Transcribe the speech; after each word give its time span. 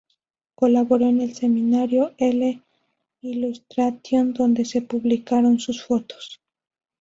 Colaboró 0.55 1.05
en 1.05 1.21
el 1.21 1.35
semanario 1.35 2.15
"L'Illustration", 2.17 4.33
donde 4.33 4.65
se 4.65 4.81
publicaron 4.81 5.59
sus 5.59 5.83
fotos. 5.83 6.41